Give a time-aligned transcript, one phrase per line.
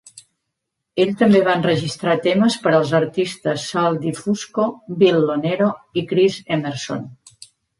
[1.03, 4.67] Ell també va enregistrar temes per als artistes Sal DiFusco,
[5.05, 5.69] Bill Lonero
[6.03, 7.07] i Chris Emerson.